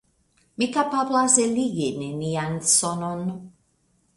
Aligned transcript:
Mi 0.61 0.67
kapablis 0.77 1.35
eligi 1.45 1.89
nenian 1.99 2.53
sonon. 2.77 3.21